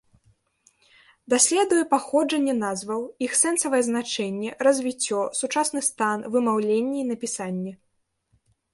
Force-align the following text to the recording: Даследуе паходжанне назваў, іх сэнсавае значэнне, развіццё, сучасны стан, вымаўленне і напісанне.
Даследуе 1.33 1.83
паходжанне 1.91 2.55
назваў, 2.63 3.01
іх 3.27 3.37
сэнсавае 3.43 3.83
значэнне, 3.91 4.49
развіццё, 4.71 5.21
сучасны 5.45 5.81
стан, 5.93 6.29
вымаўленне 6.37 6.97
і 7.05 7.09
напісанне. 7.15 7.73